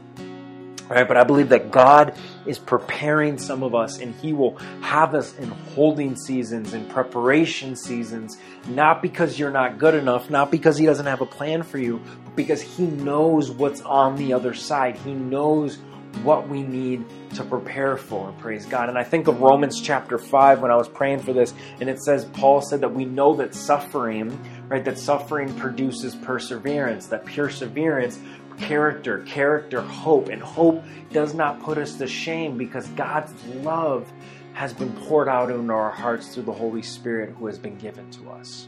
[0.90, 5.16] Right, but I believe that God is preparing some of us and He will have
[5.16, 10.78] us in holding seasons, in preparation seasons, not because you're not good enough, not because
[10.78, 14.54] He doesn't have a plan for you, but because He knows what's on the other
[14.54, 14.98] side.
[14.98, 15.80] He knows
[16.22, 18.32] what we need to prepare for.
[18.34, 18.90] Praise God.
[18.90, 22.02] And I think of Romans chapter 5 when I was praying for this, and it
[22.04, 28.20] says, Paul said that we know that suffering, right, that suffering produces perseverance, that perseverance
[28.58, 30.30] character, character, hope.
[30.30, 34.12] And hope does not put us to shame because God's love
[34.54, 38.10] has been poured out into our hearts through the Holy Spirit who has been given
[38.12, 38.68] to us.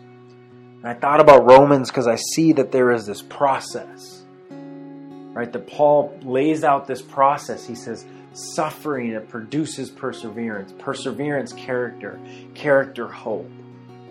[0.81, 5.51] And I thought about Romans because I see that there is this process, right?
[5.51, 7.65] That Paul lays out this process.
[7.65, 12.19] He says, suffering it produces perseverance, perseverance, character,
[12.53, 13.49] character, hope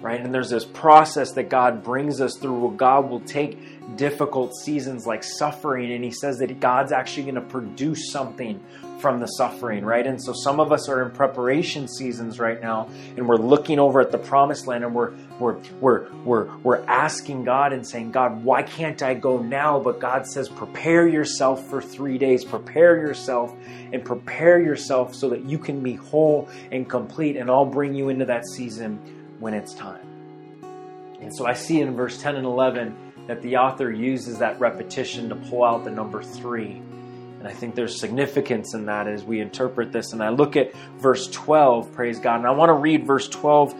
[0.04, 0.20] right?
[0.20, 3.58] And there's this process that God brings us through where God will take
[3.96, 8.62] difficult seasons like suffering and He says that God's actually going to produce something
[8.98, 10.06] from the suffering, right?
[10.06, 14.00] And so some of us are in preparation seasons right now and we're looking over
[14.00, 18.42] at the promised land and we're we're we're we're we're asking God and saying, God,
[18.44, 19.78] why can't I go now?
[19.78, 23.54] But God says, prepare yourself for three days, prepare yourself
[23.92, 28.08] and prepare yourself so that you can be whole and complete, and I'll bring you
[28.08, 28.98] into that season
[29.38, 30.06] when it's time.
[31.20, 35.28] And so I see in verse 10 and 11 that the author uses that repetition
[35.30, 36.82] to pull out the number three.
[37.38, 40.12] And I think there's significance in that as we interpret this.
[40.12, 42.36] And I look at verse 12, praise God.
[42.36, 43.74] And I want to read verse 12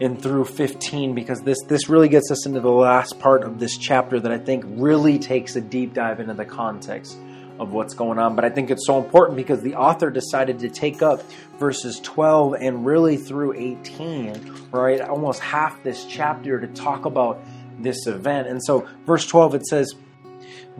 [0.00, 3.76] and through 15 because this, this really gets us into the last part of this
[3.76, 7.18] chapter that I think really takes a deep dive into the context
[7.58, 8.36] of what's going on.
[8.36, 11.22] But I think it's so important because the author decided to take up
[11.58, 15.00] verses 12 and really through 18, right?
[15.00, 17.40] Almost half this chapter to talk about
[17.78, 18.48] this event.
[18.48, 19.94] And so, verse 12, it says,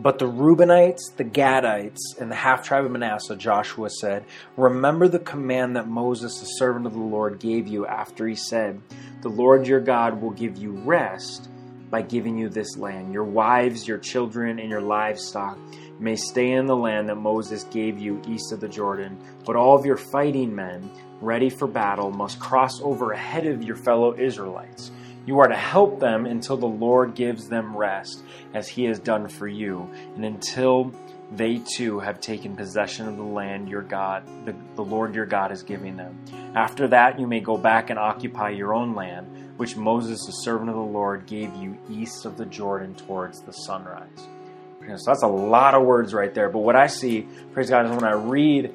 [0.01, 4.25] but the Reubenites, the Gadites, and the half tribe of Manasseh, Joshua said,
[4.57, 8.81] Remember the command that Moses, the servant of the Lord, gave you after he said,
[9.23, 11.49] The Lord your God will give you rest
[11.91, 13.13] by giving you this land.
[13.13, 15.59] Your wives, your children, and your livestock
[15.99, 19.77] may stay in the land that Moses gave you east of the Jordan, but all
[19.77, 20.89] of your fighting men,
[21.21, 24.93] ready for battle, must cross over ahead of your fellow Israelites.
[25.29, 29.29] You are to help them until the Lord gives them rest, as he has done
[29.29, 30.91] for you, and until
[31.31, 35.53] they too have taken possession of the land your God, the, the Lord your God
[35.53, 36.19] is giving them.
[36.55, 40.71] After that, you may go back and occupy your own land, which Moses, the servant
[40.71, 44.09] of the Lord, gave you east of the Jordan towards the sunrise.
[44.17, 46.49] So that's a lot of words right there.
[46.49, 48.73] But what I see, praise God, is when I read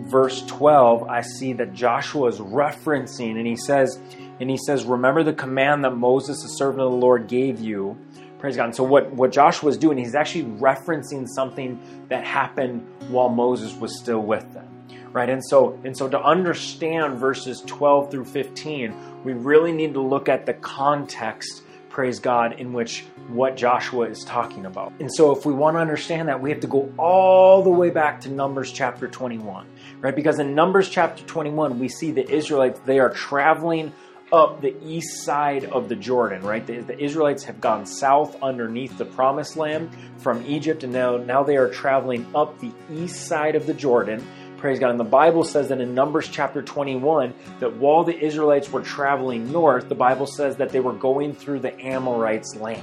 [0.00, 4.00] verse 12, I see that Joshua is referencing, and he says,
[4.40, 7.96] and he says, Remember the command that Moses, the servant of the Lord, gave you.
[8.38, 8.66] Praise God.
[8.66, 13.74] And so what, what Joshua is doing, he's actually referencing something that happened while Moses
[13.74, 14.68] was still with them
[15.14, 15.30] right?
[15.30, 20.28] And so, and so to understand verses 12 through 15, we really need to look
[20.28, 24.92] at the context, praise God, in which what Joshua is talking about.
[24.98, 27.90] And so, if we want to understand that, we have to go all the way
[27.90, 29.66] back to Numbers chapter 21,
[30.00, 30.14] right?
[30.14, 33.92] Because in Numbers chapter 21, we see the Israelites, they are traveling
[34.34, 36.66] up the east side of the Jordan, right?
[36.66, 41.44] The, the, Israelites have gone south underneath the promised land from Egypt, and now, now
[41.44, 44.26] they are traveling up the east side of the Jordan.
[44.58, 44.90] Praise God.
[44.90, 49.52] And the Bible says that in Numbers chapter 21, that while the Israelites were traveling
[49.52, 52.82] north, the Bible says that they were going through the Amorites' land.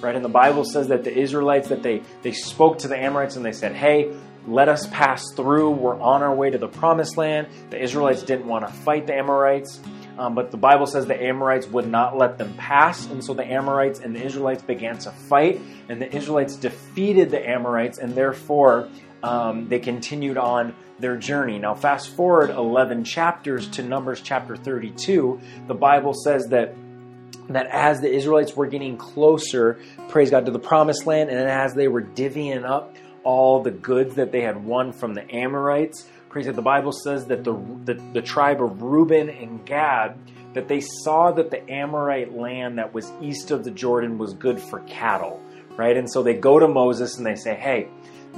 [0.00, 0.16] Right?
[0.16, 3.44] And the Bible says that the Israelites, that they, they spoke to the Amorites and
[3.44, 4.14] they said, hey,
[4.46, 5.72] let us pass through.
[5.72, 7.48] We're on our way to the promised land.
[7.68, 9.78] The Israelites didn't want to fight the Amorites.
[10.20, 13.42] Um, but the Bible says the Amorites would not let them pass, and so the
[13.42, 18.90] Amorites and the Israelites began to fight, and the Israelites defeated the Amorites, and therefore
[19.22, 21.58] um, they continued on their journey.
[21.58, 26.74] Now, fast forward 11 chapters to Numbers chapter 32, the Bible says that
[27.48, 31.72] that as the Israelites were getting closer, praise God, to the promised land, and as
[31.72, 36.46] they were divvying up all the goods that they had won from the Amorites, Praise.
[36.46, 40.16] The Bible says that the, the, the tribe of Reuben and Gad,
[40.54, 44.60] that they saw that the Amorite land that was east of the Jordan was good
[44.60, 45.42] for cattle,
[45.76, 45.96] right?
[45.96, 47.88] And so they go to Moses and they say, hey,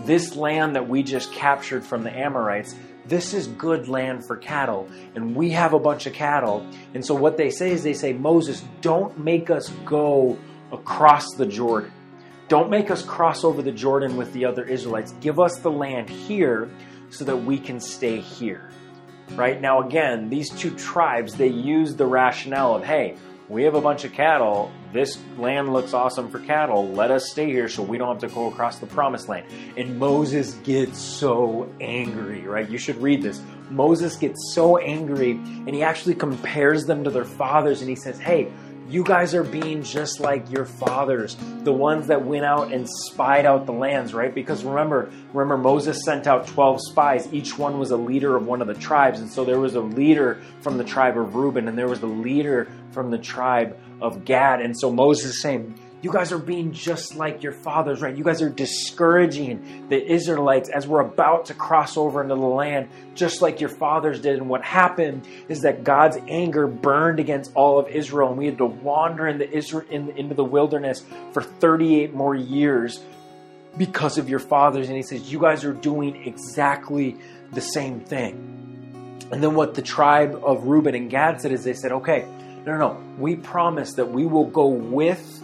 [0.07, 2.74] this land that we just captured from the Amorites,
[3.05, 6.66] this is good land for cattle, and we have a bunch of cattle.
[6.94, 10.38] And so what they say is they say, Moses, don't make us go
[10.72, 11.92] across the Jordan.
[12.48, 15.12] Don't make us cross over the Jordan with the other Israelites.
[15.20, 16.70] Give us the land here
[17.12, 18.70] so that we can stay here.
[19.35, 23.16] Right now, again, these two tribes, they use the rationale of, hey,
[23.48, 24.72] we have a bunch of cattle.
[24.92, 26.88] This land looks awesome for cattle.
[26.88, 29.46] Let us stay here so we don't have to go across the promised land.
[29.77, 32.68] And Moses gets so angry, right?
[32.68, 33.42] You should read this.
[33.70, 38.18] Moses gets so angry and he actually compares them to their fathers and he says,
[38.18, 38.51] hey,
[38.92, 43.46] you guys are being just like your fathers, the ones that went out and spied
[43.46, 44.35] out the lands, right?
[44.35, 47.33] Because remember, remember Moses sent out 12 spies.
[47.33, 49.20] Each one was a leader of one of the tribes.
[49.20, 52.07] And so there was a leader from the tribe of Reuben and there was a
[52.07, 54.61] leader from the tribe of Gad.
[54.61, 58.15] And so Moses is saying, you guys are being just like your fathers, right?
[58.15, 62.88] You guys are discouraging the Israelites as we're about to cross over into the land,
[63.15, 64.37] just like your fathers did.
[64.37, 68.59] And what happened is that God's anger burned against all of Israel, and we had
[68.59, 73.01] to wander in the Israel, in, into the wilderness for 38 more years
[73.79, 74.88] because of your fathers.
[74.88, 77.17] And he says, You guys are doing exactly
[77.53, 78.49] the same thing.
[79.31, 82.27] And then what the tribe of Reuben and Gad said is they said, Okay,
[82.67, 83.03] no, no, no.
[83.19, 85.41] We promise that we will go with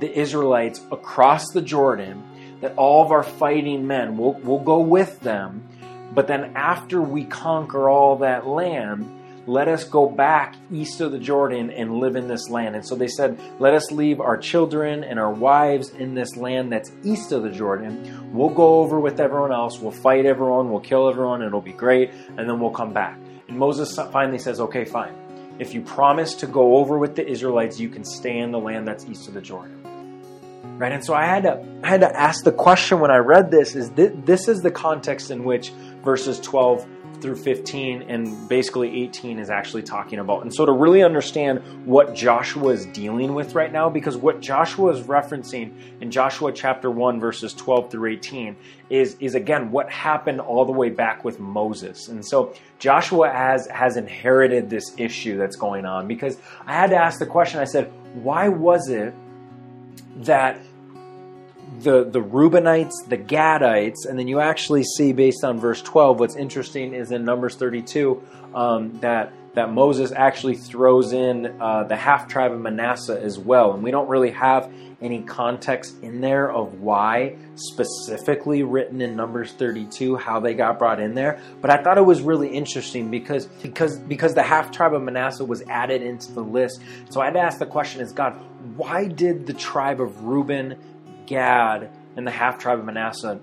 [0.00, 2.22] the Israelites across the Jordan,
[2.60, 5.68] that all of our fighting men will will go with them.
[6.14, 9.14] But then after we conquer all that land,
[9.46, 12.76] let us go back east of the Jordan and live in this land.
[12.76, 16.70] And so they said, let us leave our children and our wives in this land
[16.70, 18.30] that's east of the Jordan.
[18.32, 19.78] We'll go over with everyone else.
[19.78, 20.70] We'll fight everyone.
[20.70, 21.42] We'll kill everyone.
[21.42, 22.10] It'll be great.
[22.10, 23.18] And then we'll come back.
[23.48, 25.14] And Moses finally says, okay, fine.
[25.58, 28.86] If you promise to go over with the Israelites, you can stay in the land
[28.86, 29.77] that's east of the Jordan
[30.78, 30.92] right?
[30.92, 33.74] And so I had to I had to ask the question when I read this:
[33.74, 35.70] is this, this is the context in which
[36.02, 36.86] verses twelve
[37.20, 40.42] through 15 and basically 18 is actually talking about.
[40.42, 44.92] And so to really understand what Joshua is dealing with right now, because what Joshua
[44.92, 48.56] is referencing in Joshua chapter 1, verses 12 through 18,
[48.90, 52.08] is, is again what happened all the way back with Moses.
[52.08, 56.96] And so Joshua has, has inherited this issue that's going on because I had to
[56.96, 59.14] ask the question I said, why was it
[60.24, 60.60] that
[61.80, 66.20] the the Reubenites, the Gadites, and then you actually see based on verse 12.
[66.20, 68.22] What's interesting is in Numbers 32
[68.54, 73.74] um, that that Moses actually throws in uh, the half tribe of Manasseh as well,
[73.74, 79.52] and we don't really have any context in there of why specifically written in Numbers
[79.52, 81.40] 32 how they got brought in there.
[81.60, 85.44] But I thought it was really interesting because because because the half tribe of Manasseh
[85.44, 86.80] was added into the list.
[87.10, 88.32] So I had to ask the question: Is God
[88.76, 90.76] why did the tribe of Reuben
[91.28, 93.40] Gad and the half tribe of Manasseh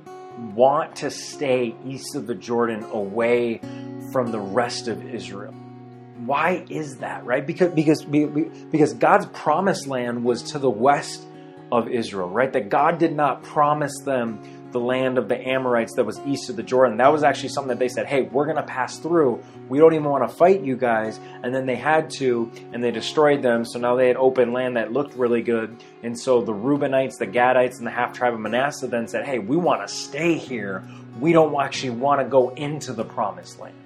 [0.53, 3.61] want to stay east of the Jordan away
[4.11, 5.53] from the rest of Israel.
[6.25, 7.45] Why is that, right?
[7.45, 11.25] Because because because God's promised land was to the west
[11.71, 12.51] of Israel, right?
[12.51, 16.57] That God did not promise them the land of the Amorites that was east of
[16.57, 16.97] the Jordan.
[16.97, 19.41] That was actually something that they said, hey, we're going to pass through.
[19.69, 21.17] We don't even want to fight you guys.
[21.43, 23.63] And then they had to, and they destroyed them.
[23.63, 25.81] So now they had open land that looked really good.
[26.03, 29.39] And so the Reubenites, the Gadites, and the half tribe of Manasseh then said, hey,
[29.39, 30.83] we want to stay here.
[31.21, 33.77] We don't actually want to go into the promised land.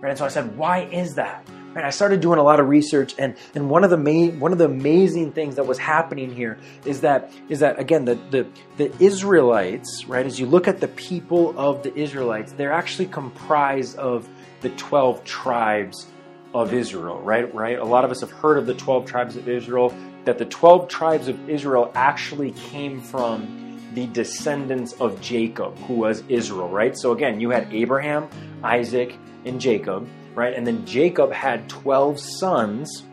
[0.00, 0.08] Right?
[0.08, 1.46] And so I said, why is that?
[1.76, 4.58] I started doing a lot of research, and, and one of the main one of
[4.58, 8.46] the amazing things that was happening here is that is that again the, the
[8.76, 10.26] the Israelites, right?
[10.26, 14.28] As you look at the people of the Israelites, they're actually comprised of
[14.60, 16.06] the twelve tribes
[16.54, 17.52] of Israel, right?
[17.54, 17.78] Right.
[17.78, 19.94] A lot of us have heard of the twelve tribes of Israel.
[20.24, 26.22] That the twelve tribes of Israel actually came from the descendants of Jacob, who was
[26.28, 26.96] Israel, right?
[26.96, 28.28] So again, you had Abraham,
[28.62, 30.54] Isaac, and Jacob right?
[30.54, 33.04] And then Jacob had 12 sons,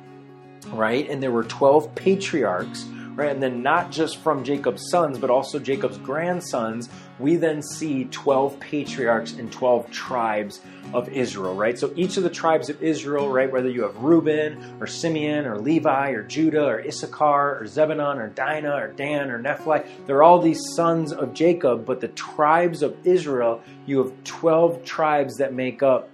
[0.71, 1.09] right?
[1.09, 3.31] And there were 12 patriarchs, right?
[3.31, 6.89] And then not just from Jacob's sons, but also Jacob's grandsons,
[7.19, 10.61] we then see 12 patriarchs and 12 tribes
[10.93, 11.77] of Israel, right?
[11.77, 15.59] So each of the tribes of Israel, right, whether you have Reuben or Simeon or
[15.59, 20.39] Levi or Judah or Issachar or Zebulun or Dinah or Dan or Nephi, they're all
[20.39, 25.83] these sons of Jacob, but the tribes of Israel, you have 12 tribes that make
[25.83, 26.09] up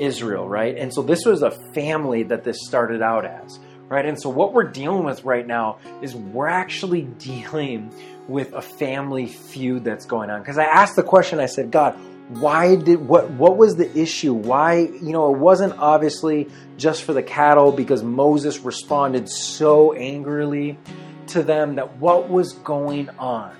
[0.00, 0.76] Israel, right?
[0.76, 4.04] And so this was a family that this started out as, right?
[4.04, 7.92] And so what we're dealing with right now is we're actually dealing
[8.26, 10.40] with a family feud that's going on.
[10.40, 11.98] Because I asked the question, I said, God,
[12.30, 17.12] why did what what was the issue why you know it wasn't obviously just for
[17.12, 20.78] the cattle because moses responded so angrily
[21.26, 23.52] to them that what was going on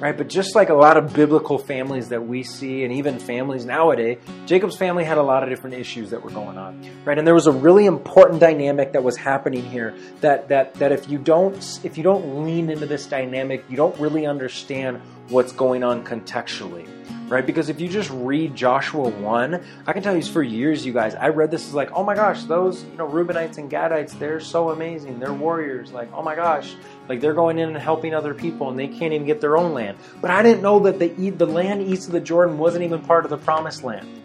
[0.00, 0.16] right?
[0.16, 4.18] But just like a lot of biblical families that we see, and even families nowadays,
[4.46, 7.18] Jacob's family had a lot of different issues that were going on, right?
[7.18, 9.94] And there was a really important dynamic that was happening here.
[10.20, 13.98] That that that if you don't if you don't lean into this dynamic, you don't
[14.00, 16.88] really understand what's going on contextually
[17.30, 17.46] right?
[17.46, 21.14] Because if you just read Joshua 1, I can tell you for years, you guys,
[21.14, 24.40] I read this as like, oh my gosh, those, you know, Reubenites and Gadites, they're
[24.40, 25.20] so amazing.
[25.20, 25.92] They're warriors.
[25.92, 26.74] Like, oh my gosh,
[27.08, 29.72] like they're going in and helping other people and they can't even get their own
[29.72, 29.96] land.
[30.20, 33.24] But I didn't know that the, the land east of the Jordan wasn't even part
[33.24, 34.19] of the promised land.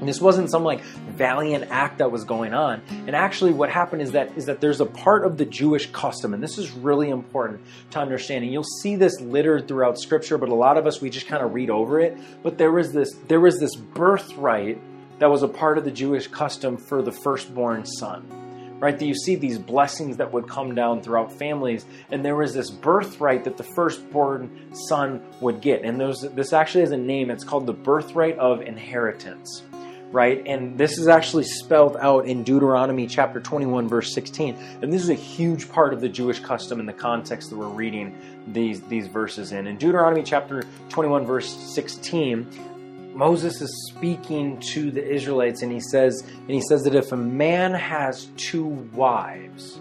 [0.00, 2.82] And this wasn't some like valiant act that was going on.
[3.06, 6.32] And actually what happened is that is that there's a part of the Jewish custom,
[6.32, 8.44] and this is really important to understand.
[8.44, 11.44] And you'll see this littered throughout scripture, but a lot of us we just kind
[11.44, 12.16] of read over it.
[12.42, 14.80] But there was this there was this birthright
[15.18, 18.36] that was a part of the Jewish custom for the firstborn son.
[18.80, 22.54] Right, that you see these blessings that would come down throughout families, and there was
[22.54, 25.82] this birthright that the firstborn son would get.
[25.82, 29.64] And there's, this actually has a name, it's called the birthright of inheritance
[30.12, 30.42] right?
[30.46, 34.56] And this is actually spelled out in Deuteronomy chapter 21, verse 16.
[34.82, 37.68] And this is a huge part of the Jewish custom in the context that we're
[37.68, 38.16] reading
[38.48, 39.66] these, these verses in.
[39.66, 46.22] In Deuteronomy chapter 21, verse 16, Moses is speaking to the Israelites and he says,
[46.22, 49.78] and he says that if a man has two wives,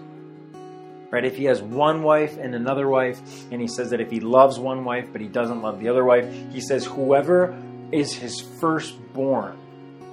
[1.11, 1.25] right?
[1.25, 3.19] If he has one wife and another wife,
[3.51, 6.05] and he says that if he loves one wife but he doesn't love the other
[6.05, 7.57] wife, he says, whoever
[7.91, 9.58] is his firstborn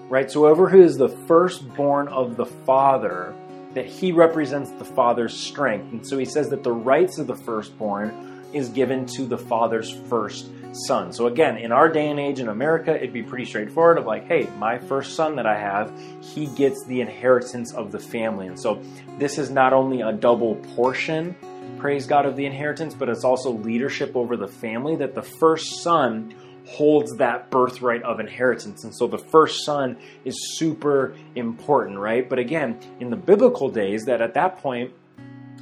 [0.09, 0.31] right?
[0.31, 3.35] So whoever who is the firstborn of the father,
[3.75, 5.93] that he represents the father's strength.
[5.93, 9.91] And so he says that the rights of the firstborn is given to the father's
[10.09, 11.13] first son.
[11.13, 14.27] So again, in our day and age in America, it'd be pretty straightforward of like,
[14.27, 15.93] hey, my first son that I have,
[16.23, 18.47] he gets the inheritance of the family.
[18.47, 18.83] And so
[19.19, 21.37] this is not only a double portion,
[21.79, 25.83] praise God, of the inheritance, but it's also leadership over the family that the first
[25.83, 26.35] son
[26.67, 28.85] holds that birthright of inheritance.
[28.85, 32.29] And so the first son is super important, right?
[32.29, 34.93] But again, in the biblical days, that at that point,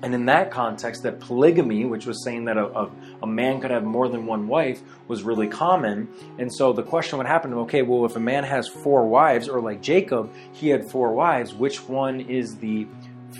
[0.02, 2.90] and in that context, that polygamy, which was saying that a, a,
[3.22, 6.08] a, man could have more than one wife, was really common.
[6.38, 9.60] And so the question would happen okay, well, if a man has four wives, or
[9.60, 12.86] like Jacob, he had four wives, which one is the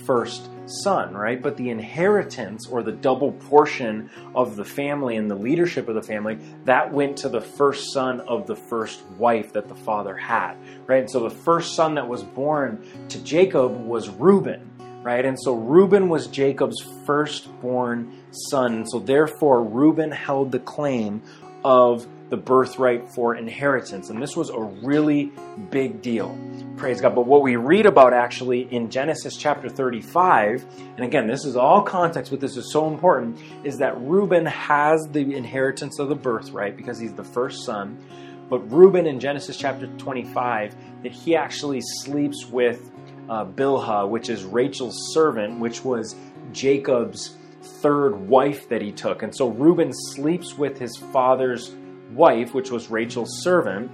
[0.07, 1.41] first son, right?
[1.41, 6.03] But the inheritance or the double portion of the family and the leadership of the
[6.03, 10.57] family, that went to the first son of the first wife that the father had,
[10.87, 11.01] right?
[11.01, 14.71] And so the first son that was born to Jacob was Reuben,
[15.03, 15.25] right?
[15.25, 18.87] And so Reuben was Jacob's firstborn son.
[18.87, 21.23] So therefore, Reuben held the claim
[21.65, 24.11] of the birthright for inheritance.
[24.11, 25.31] And this was a really
[25.71, 26.37] big deal.
[26.77, 27.15] Praise God.
[27.15, 30.65] But what we read about actually in Genesis chapter 35,
[30.97, 35.07] and again, this is all context, but this is so important, is that Reuben has
[35.13, 38.05] the inheritance of the birthright because he's the first son.
[38.51, 40.75] But Reuben in Genesis chapter 25,
[41.05, 42.91] that he actually sleeps with
[43.29, 46.17] uh, Bilhah, which is Rachel's servant, which was
[46.51, 49.23] Jacob's third wife that he took.
[49.23, 51.73] And so Reuben sleeps with his father's
[52.13, 53.91] wife, which was Rachel's servant.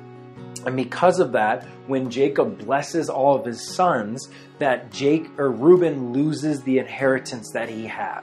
[0.67, 6.13] And because of that, when Jacob blesses all of his sons, that Jake or Reuben
[6.13, 8.23] loses the inheritance that he had.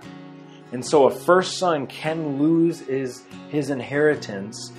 [0.72, 4.72] And so a first son can lose his, his inheritance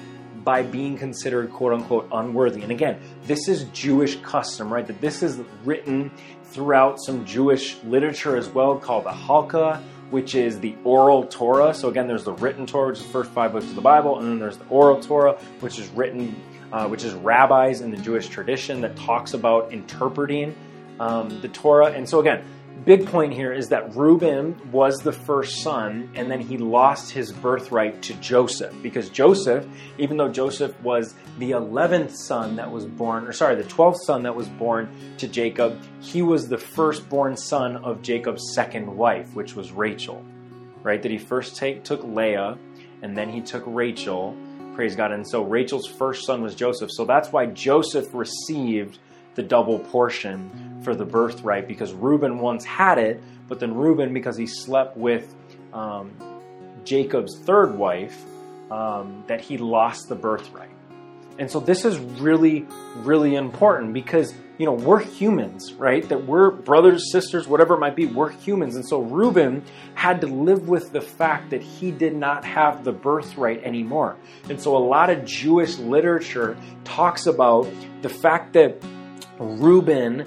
[0.44, 2.62] by being considered quote unquote unworthy.
[2.62, 4.86] And again, this is Jewish custom, right?
[4.86, 6.10] That this is written
[6.44, 11.74] throughout some Jewish literature as well called the Halakha, which is the oral Torah.
[11.74, 14.18] So again, there's the written Torah, which is the first five books of the Bible,
[14.18, 16.34] and then there's the oral Torah, which is written,
[16.72, 20.54] uh, which is rabbis in the Jewish tradition that talks about interpreting
[21.00, 21.92] um, the Torah.
[21.92, 22.44] And so again,
[22.84, 27.32] big point here is that Reuben was the first son, and then he lost his
[27.32, 29.66] birthright to Joseph because Joseph,
[29.98, 34.22] even though Joseph was the 11th son that was born, or sorry, the 12th son
[34.22, 39.54] that was born to Jacob, he was the firstborn son of Jacob's second wife, which
[39.54, 40.24] was Rachel,
[40.82, 41.02] right?
[41.02, 42.58] That he first take, took Leah,
[43.02, 44.36] and then he took Rachel.
[44.74, 45.12] Praise God.
[45.12, 46.90] And so Rachel's first son was Joseph.
[46.92, 48.98] So that's why Joseph received
[49.38, 54.36] the double portion for the birthright because Reuben once had it, but then Reuben, because
[54.36, 55.32] he slept with
[55.72, 56.12] um,
[56.82, 58.20] Jacob's third wife,
[58.72, 60.72] um, that he lost the birthright.
[61.38, 62.66] And so this is really,
[62.96, 66.06] really important because, you know, we're humans, right?
[66.08, 68.74] That we're brothers, sisters, whatever it might be, we're humans.
[68.74, 69.62] And so Reuben
[69.94, 74.16] had to live with the fact that he did not have the birthright anymore.
[74.50, 77.72] And so a lot of Jewish literature talks about
[78.02, 78.82] the fact that
[79.38, 80.26] Reuben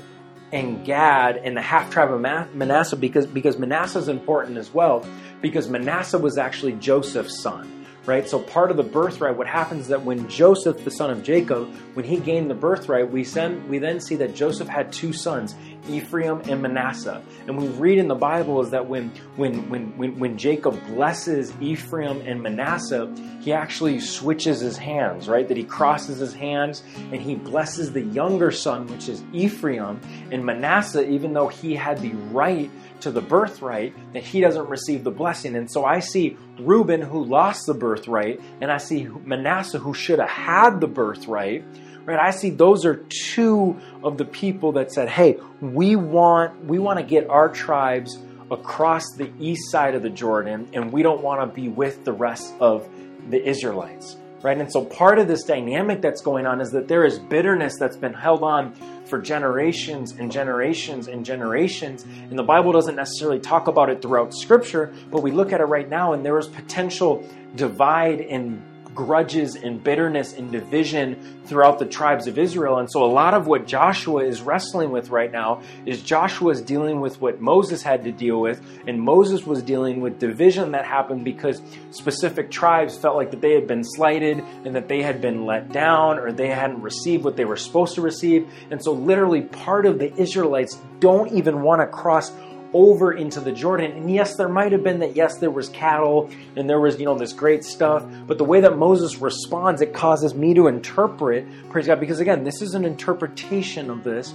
[0.52, 5.06] and Gad and the half tribe of Manasseh because because Manasseh is important as well
[5.42, 8.28] because Manasseh was actually Joseph's son right?
[8.28, 11.74] So part of the birthright, what happens is that when Joseph, the son of Jacob,
[11.94, 15.56] when he gained the birthright, we send, we then see that Joseph had two sons,
[15.90, 17.24] Ephraim and Manasseh.
[17.48, 21.54] And we read in the Bible is that when when when when, when Jacob blesses
[21.62, 25.48] Ephraim and Manasseh, he actually switches his hands, right?
[25.48, 30.00] That he crosses his hands and he blesses the younger son, which is Ephraim,
[30.32, 32.70] and Manasseh, even though he had the right
[33.02, 35.56] to the birthright, that he doesn't receive the blessing.
[35.56, 40.20] And so I see Reuben who lost the birthright, and I see Manasseh who should
[40.20, 41.64] have had the birthright
[42.06, 42.20] right?
[42.20, 47.00] I see those are two of the people that said hey we want we want
[47.00, 48.18] to get our tribes
[48.50, 52.12] across the east side of the jordan and we don't want to be with the
[52.12, 52.88] rest of
[53.30, 54.18] the israelites.
[54.44, 54.58] Right?
[54.58, 57.96] And so part of this dynamic that's going on is that there is bitterness that's
[57.96, 58.74] been held on
[59.06, 64.34] for generations and generations and generations and the bible doesn't necessarily talk about it throughout
[64.34, 68.64] scripture but we look at it right now and there is potential divide and
[68.94, 72.80] grudges and bitterness and division throughout the tribes of Israel.
[72.80, 76.62] And so, a lot of what Joshua is wrestling with right now is Joshua is
[76.62, 80.86] dealing with what Moses had to deal with, and Moses was dealing with division that
[80.86, 81.62] happened because
[81.92, 85.72] specific tribes felt like that they had been slighted and that they had been let
[85.72, 88.50] down or they hadn't received what they were supposed to receive.
[88.70, 92.32] And so, literally, part of the Israelites don't even want to cross
[92.74, 93.92] over into the Jordan.
[93.92, 97.06] And yes, there might have been that, yes, there was cattle and there was, you
[97.06, 98.06] know, this great stuff.
[98.28, 102.44] But the way that Moses responds, it causes me to interpret, praise God, because again,
[102.44, 104.34] this is an interpretation of this,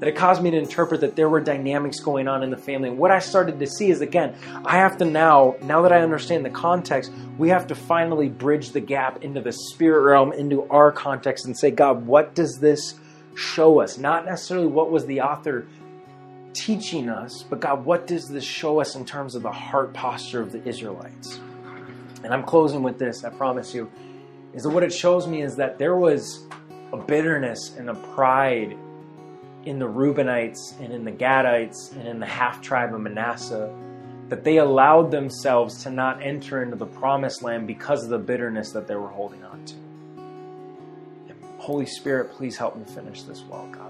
[0.00, 2.88] that it caused me to interpret that there were dynamics going on in the family.
[2.88, 6.02] And what I started to see is, again, I have to now, now that I
[6.02, 10.68] understand the context, we have to finally bridge the gap into the spirit realm, into
[10.68, 12.94] our context, and say, God, what does this
[13.34, 13.98] show us?
[13.98, 15.66] Not necessarily what was the author
[16.58, 20.40] teaching us, but God, what does this show us in terms of the heart posture
[20.40, 21.40] of the Israelites?
[22.24, 23.90] And I'm closing with this, I promise you,
[24.52, 26.46] is that what it shows me is that there was
[26.92, 28.76] a bitterness and a pride
[29.64, 33.72] in the Reubenites and in the Gadites and in the half tribe of Manasseh
[34.28, 38.72] that they allowed themselves to not enter into the promised land because of the bitterness
[38.72, 39.74] that they were holding on to.
[41.58, 43.87] Holy Spirit, please help me finish this well, God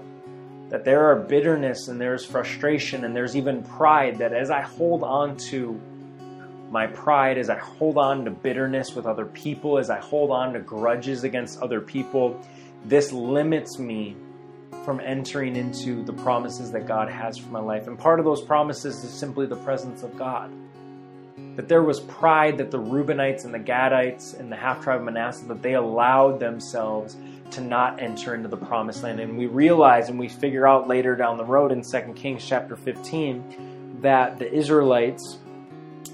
[0.69, 5.03] that there are bitterness and there's frustration and there's even pride that as I hold
[5.03, 5.79] on to
[6.69, 10.53] my pride, as I hold on to bitterness with other people, as I hold on
[10.53, 12.39] to grudges against other people,
[12.85, 14.15] this limits me
[14.85, 17.87] from entering into the promises that God has for my life.
[17.87, 20.51] And part of those promises is simply the presence of God.
[21.55, 25.05] That there was pride that the Reubenites and the Gadites and the half tribe of
[25.05, 27.17] Manasseh, that they allowed themselves
[27.51, 29.19] to not enter into the promised land.
[29.19, 32.75] And we realize and we figure out later down the road in 2 Kings chapter
[32.75, 35.39] 15 that the Israelites,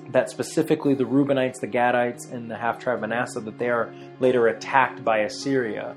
[0.10, 3.94] that specifically the Reubenites, the Gadites, and the half tribe of Manasseh, that they are
[4.20, 5.96] later attacked by Assyria.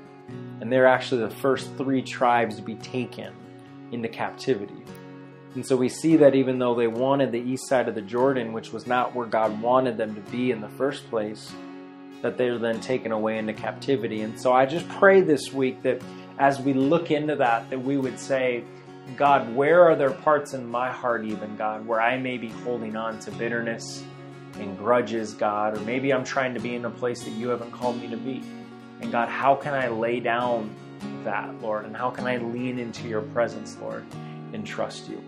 [0.61, 3.33] And they're actually the first three tribes to be taken
[3.91, 4.83] into captivity.
[5.55, 8.53] And so we see that even though they wanted the east side of the Jordan,
[8.53, 11.51] which was not where God wanted them to be in the first place,
[12.21, 14.21] that they're then taken away into captivity.
[14.21, 16.01] And so I just pray this week that
[16.37, 18.63] as we look into that, that we would say,
[19.17, 22.95] God, where are there parts in my heart, even God, where I may be holding
[22.95, 24.03] on to bitterness
[24.59, 27.71] and grudges, God, or maybe I'm trying to be in a place that you haven't
[27.71, 28.43] called me to be.
[29.01, 30.69] And God, how can I lay down
[31.23, 31.85] that, Lord?
[31.85, 34.05] And how can I lean into your presence, Lord,
[34.53, 35.23] and trust you?